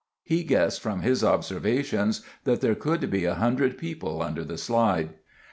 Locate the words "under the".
4.23-4.57